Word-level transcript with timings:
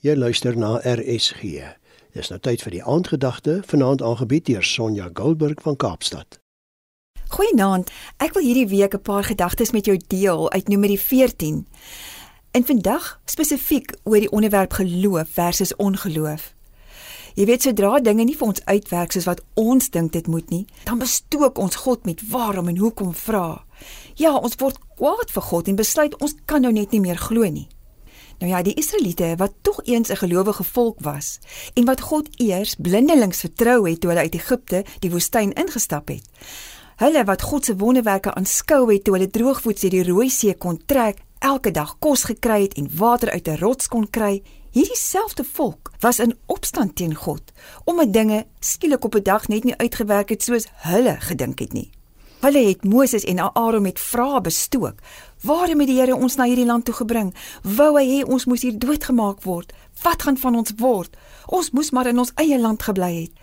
Jy 0.00 0.14
luister 0.16 0.56
na 0.56 0.78
RSG. 0.80 1.42
Dis 2.16 2.30
nou 2.32 2.38
tyd 2.40 2.62
vir 2.64 2.72
die 2.72 2.80
aandgedagte, 2.88 3.58
vanaand 3.68 4.00
aangebied 4.00 4.46
deur 4.48 4.64
Sonja 4.64 5.10
Goldberg 5.12 5.60
van 5.60 5.74
Kaapstad. 5.76 6.38
Goeienaand. 7.28 7.90
Ek 8.16 8.32
wil 8.32 8.46
hierdie 8.46 8.70
week 8.70 8.94
'n 8.96 9.02
paar 9.04 9.24
gedagtes 9.28 9.74
met 9.76 9.84
jou 9.84 9.98
deel 10.06 10.50
uit 10.50 10.68
Numeri 10.68 10.96
14. 10.98 11.66
En 12.50 12.64
vandag 12.64 13.20
spesifiek 13.24 13.92
oor 14.04 14.20
die 14.20 14.30
onderwerp 14.30 14.72
geloof 14.72 15.28
versus 15.28 15.76
ongeloof. 15.76 16.54
Jy 17.34 17.44
weet 17.44 17.62
sodra 17.62 18.00
dinge 18.00 18.24
nie 18.24 18.36
vir 18.36 18.46
ons 18.46 18.64
uitwerk 18.64 19.12
soos 19.12 19.24
wat 19.24 19.42
ons 19.54 19.90
dink 19.90 20.12
dit 20.12 20.26
moet 20.26 20.50
nie, 20.50 20.66
dan 20.84 20.98
bestook 20.98 21.58
ons 21.58 21.76
God 21.76 22.04
met 22.04 22.28
waarom 22.30 22.68
en 22.68 22.76
hoekom 22.76 23.14
vra. 23.14 23.64
Ja, 24.14 24.36
ons 24.36 24.54
word 24.56 24.78
kwaad 24.96 25.30
vir 25.30 25.42
God 25.42 25.68
en 25.68 25.76
besluit 25.76 26.20
ons 26.20 26.34
kan 26.44 26.60
nou 26.62 26.72
net 26.72 26.90
nie 26.90 27.00
meer 27.00 27.16
glo 27.18 27.50
nie. 27.50 27.68
Nou 28.40 28.52
ja, 28.52 28.62
die 28.62 28.74
Israeliete 28.74 29.34
wat 29.36 29.52
tog 29.60 29.80
eens 29.84 30.08
'n 30.08 30.16
gelowige 30.16 30.64
volk 30.64 31.00
was 31.00 31.38
en 31.74 31.84
wat 31.84 32.00
God 32.00 32.28
eers 32.36 32.74
blindelings 32.74 33.40
vertrou 33.40 33.88
het 33.88 34.00
toe 34.00 34.10
hulle 34.10 34.22
uit 34.22 34.34
Egipte 34.34 34.84
die 34.98 35.10
woestyn 35.10 35.52
ingestap 35.52 36.08
het. 36.08 36.24
Hulle 36.96 37.24
wat 37.24 37.42
God 37.42 37.64
se 37.64 37.76
wonderwerke 37.76 38.34
aanskou 38.34 38.92
het 38.92 39.04
toe 39.04 39.14
hulle 39.14 39.30
droogvoets 39.30 39.80
deur 39.80 39.90
die 39.90 40.04
Rooi 40.04 40.30
See 40.30 40.54
kon 40.54 40.82
trek, 40.86 41.18
elke 41.38 41.70
dag 41.70 41.98
kos 41.98 42.24
gekry 42.24 42.62
het 42.62 42.74
en 42.74 42.96
water 42.96 43.30
uit 43.30 43.48
'n 43.48 43.56
rots 43.56 43.88
kon 43.88 44.10
kry, 44.10 44.42
hierdie 44.70 44.96
selfde 44.96 45.44
volk 45.44 45.92
was 45.98 46.18
in 46.18 46.38
opstand 46.46 46.96
teen 46.96 47.14
God 47.14 47.42
omdat 47.84 48.12
dinge 48.12 48.46
skielik 48.60 49.04
op 49.04 49.14
'n 49.14 49.22
dag 49.22 49.48
net 49.48 49.64
nie 49.64 49.76
uitgewerk 49.76 50.28
het 50.28 50.42
soos 50.42 50.66
hulle 50.74 51.16
gedink 51.20 51.58
het 51.58 51.72
nie. 51.72 51.90
Hulle 52.40 52.62
het 52.68 52.84
Moses 52.84 53.24
en 53.24 53.38
Aaron 53.38 53.82
met 53.82 54.00
vrae 54.00 54.40
bestook. 54.40 54.94
Waarom 55.44 55.78
het 55.78 55.88
die 55.90 55.98
Here 55.98 56.16
ons 56.16 56.38
na 56.40 56.46
hierdie 56.48 56.64
land 56.64 56.86
toe 56.88 56.94
gebring? 56.96 57.34
Wou 57.76 57.90
hy 57.98 58.04
hê 58.08 58.20
ons 58.24 58.46
moes 58.48 58.62
hier 58.64 58.78
doodgemaak 58.80 59.42
word? 59.44 59.74
Wat 60.00 60.22
gaan 60.24 60.38
van 60.40 60.56
ons 60.56 60.72
word? 60.80 61.18
Ons 61.52 61.68
moes 61.76 61.90
maar 61.92 62.08
in 62.08 62.18
ons 62.18 62.32
eie 62.40 62.56
land 62.56 62.80
gebly 62.82 63.10
het. 63.18 63.42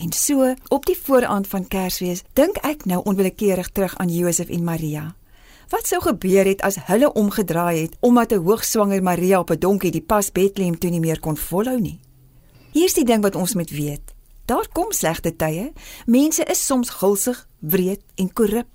En 0.00 0.12
so, 0.16 0.54
op 0.72 0.88
die 0.88 0.96
vooraand 0.96 1.50
van 1.52 1.66
Kersfees, 1.68 2.22
dink 2.32 2.56
ek 2.64 2.86
nou 2.88 3.02
onwillekeurig 3.04 3.68
terug 3.76 3.98
aan 4.00 4.08
Josef 4.08 4.48
en 4.48 4.64
Maria. 4.64 5.02
Wat 5.68 5.84
sou 5.86 6.00
gebeur 6.00 6.48
het 6.48 6.64
as 6.64 6.80
hulle 6.88 7.12
omgedraai 7.12 7.82
het 7.82 7.96
omdat 8.00 8.32
'n 8.32 8.40
hoogswanger 8.40 9.02
Maria 9.02 9.38
op 9.38 9.50
'n 9.50 9.58
donkie 9.58 9.90
die 9.90 10.06
pas 10.12 10.32
Bethlehem 10.32 10.78
toe 10.78 10.90
nie 10.90 11.00
meer 11.00 11.20
kon 11.20 11.36
volhou 11.36 11.80
nie? 11.80 12.00
Hier's 12.72 12.94
die 12.94 13.04
ding 13.04 13.22
wat 13.22 13.34
ons 13.36 13.54
moet 13.54 13.70
weet. 13.70 14.09
Daar 14.50 14.66
kom 14.72 14.92
slegte 14.92 15.30
tye. 15.36 15.72
Mense 16.06 16.42
is 16.44 16.66
soms 16.66 16.88
gulsig, 16.90 17.48
wreed 17.58 18.00
en 18.14 18.32
korrup. 18.32 18.68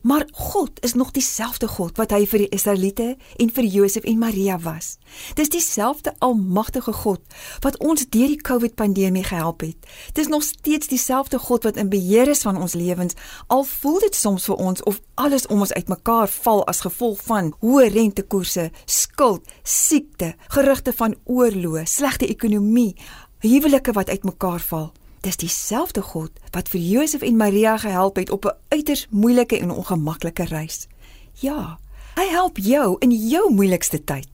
Maar 0.00 0.28
God 0.32 0.70
is 0.80 0.94
nog 0.94 1.10
dieselfde 1.10 1.66
God 1.68 1.96
wat 1.98 2.12
hy 2.14 2.20
vir 2.30 2.44
die 2.44 2.52
Israeliete 2.54 3.06
en 3.42 3.50
vir 3.50 3.66
Josef 3.66 4.04
en 4.06 4.20
Maria 4.20 4.60
was. 4.62 4.92
Dis 5.34 5.50
dieselfde 5.50 6.12
almagtige 6.22 6.94
God 7.00 7.34
wat 7.66 7.80
ons 7.82 8.06
deur 8.06 8.30
die 8.30 8.38
COVID-pandemie 8.38 9.24
gehelp 9.26 9.64
het. 9.66 9.88
Dis 10.14 10.30
nog 10.30 10.44
steeds 10.46 10.86
dieselfde 10.86 11.42
God 11.42 11.66
wat 11.66 11.82
in 11.82 11.90
beheer 11.90 12.30
is 12.30 12.44
van 12.46 12.60
ons 12.62 12.78
lewens. 12.78 13.18
Al 13.50 13.66
voel 13.66 13.98
dit 14.06 14.14
soms 14.14 14.46
vir 14.46 14.62
ons 14.70 14.86
of 14.86 15.02
alles 15.18 15.48
om 15.50 15.66
ons 15.66 15.74
uitmekaar 15.74 16.30
val 16.36 16.62
as 16.70 16.84
gevolg 16.86 17.26
van 17.26 17.50
hoë 17.58 17.90
rentekoerse, 17.98 18.70
skuld, 18.86 19.50
siekte, 19.66 20.36
gerugte 20.54 20.94
van 20.94 21.18
oorlog, 21.24 21.90
slegte 21.90 22.30
ekonomie, 22.30 22.94
huwelike 23.42 23.98
wat 23.98 24.14
uitmekaar 24.14 24.62
val. 24.70 24.92
Dis 25.20 25.36
dieselfde 25.36 26.02
God 26.02 26.30
wat 26.50 26.68
vir 26.68 26.80
Josef 26.80 27.22
en 27.22 27.36
Maria 27.36 27.76
gehelp 27.76 28.16
het 28.16 28.30
op 28.30 28.44
'n 28.44 28.56
uiters 28.68 29.06
moeilike 29.10 29.58
en 29.58 29.70
ongemaklike 29.70 30.44
reis. 30.44 30.86
Ja, 31.32 31.78
hy 32.14 32.26
help 32.30 32.56
jou 32.56 32.96
in 32.98 33.10
jou 33.10 33.52
moeilikste 33.52 34.04
tyd. 34.04 34.28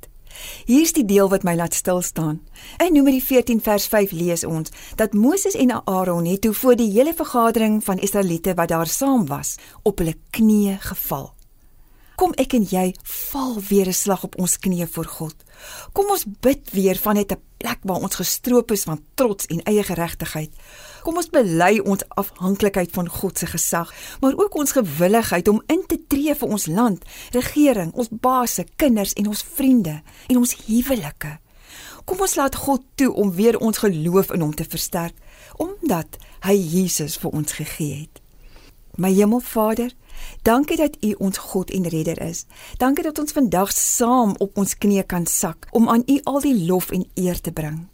Hier's 0.65 0.93
die 0.93 1.05
deel 1.05 1.29
wat 1.29 1.43
my 1.43 1.55
laat 1.55 1.75
stil 1.75 2.03
staan. 2.03 2.41
In 2.85 2.93
Numeri 2.93 3.21
14 3.23 3.61
vers 3.61 3.87
5 3.87 4.11
lees 4.11 4.45
ons 4.45 4.71
dat 4.97 5.13
Moses 5.13 5.55
en 5.55 5.87
Aaron 5.87 6.25
het 6.25 6.41
toe 6.41 6.53
voor 6.53 6.77
die 6.77 6.91
hele 6.91 7.15
vergadering 7.15 7.85
van 7.85 7.99
Israeliete 7.99 8.55
wat 8.55 8.69
daar 8.69 8.87
saam 8.87 9.27
was, 9.27 9.57
op 9.83 9.99
hulle 9.99 10.17
knieë 10.31 10.79
geval. 10.81 11.35
Kom 12.15 12.35
ek 12.39 12.55
en 12.55 12.63
jy 12.71 12.95
val 13.03 13.57
weer 13.69 13.89
'n 13.89 13.93
slag 13.93 14.25
op 14.25 14.39
ons 14.39 14.59
knieë 14.59 14.87
voor 14.87 15.07
God. 15.07 15.35
Kom 15.93 16.11
ons 16.11 16.25
bid 16.41 16.71
weer 16.71 16.97
van 16.97 17.15
net 17.15 17.33
'n 17.33 17.43
plek 17.59 17.81
waar 17.83 18.03
ons 18.03 18.15
gestroop 18.15 18.71
is 18.71 18.85
van 18.85 19.03
trots 19.15 19.47
en 19.47 19.63
eie 19.63 19.83
geregtigheid. 19.83 20.53
Kom 21.03 21.17
ons 21.17 21.31
bely 21.31 21.79
ons 21.79 22.09
afhanklikheid 22.09 22.91
van 22.93 23.09
God 23.09 23.39
se 23.39 23.47
gesag, 23.47 23.93
maar 24.21 24.37
ook 24.37 24.55
ons 24.55 24.73
gewilligheid 24.73 25.49
om 25.49 25.63
in 25.67 25.83
te 25.87 25.99
tree 26.09 26.35
vir 26.35 26.49
ons 26.49 26.67
land, 26.67 27.05
regering, 27.31 27.93
ons 27.93 28.09
baase, 28.11 28.67
kinders 28.77 29.13
en 29.13 29.27
ons 29.29 29.45
vriende 29.55 30.03
en 30.27 30.37
ons 30.37 30.57
huwelike. 30.67 31.39
Kom 32.05 32.21
ons 32.21 32.35
laat 32.35 32.55
God 32.55 32.83
toe 32.95 33.13
om 33.13 33.33
weer 33.33 33.59
ons 33.59 33.79
geloof 33.79 34.33
in 34.33 34.41
hom 34.41 34.55
te 34.55 34.65
versterk 34.65 35.15
omdat 35.57 36.19
hy 36.41 36.55
Jesus 36.55 37.17
vir 37.17 37.31
ons 37.31 37.53
gegee 37.53 38.01
het. 38.01 38.21
My 38.97 39.13
Hemelvader, 39.15 39.95
Dankie 40.43 40.77
dat 40.77 40.97
U 41.01 41.13
ons 41.19 41.39
God 41.39 41.71
en 41.71 41.89
Redder 41.89 42.21
is. 42.23 42.45
Dankie 42.77 43.05
dat 43.05 43.19
ons 43.19 43.33
vandag 43.33 43.73
saam 43.73 44.35
op 44.39 44.57
ons 44.59 44.79
knieë 44.79 45.07
kan 45.07 45.27
sak 45.27 45.69
om 45.71 45.89
aan 45.89 46.03
U 46.07 46.21
al 46.25 46.41
die 46.41 46.67
lof 46.67 46.91
en 46.91 47.07
eer 47.15 47.41
te 47.41 47.53
bring. 47.53 47.87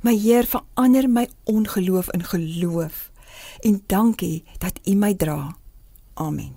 My 0.00 0.16
Heer, 0.16 0.46
verander 0.46 1.10
my 1.10 1.28
ongeloof 1.44 2.10
in 2.10 2.24
geloof. 2.24 3.10
En 3.60 3.82
dankie 3.86 4.44
dat 4.58 4.80
U 4.84 4.94
my 4.94 5.14
dra. 5.14 5.56
Amen. 6.14 6.56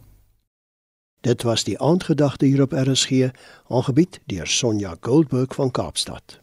Dit 1.24 1.44
was 1.44 1.64
die 1.64 1.80
aandgedagte 1.80 2.46
hier 2.46 2.62
op 2.62 2.72
RSG, 2.72 3.30
aangebied 3.68 4.20
deur 4.26 4.48
Sonja 4.48 4.96
Goldberg 5.00 5.56
van 5.56 5.72
Kaapstad. 5.72 6.43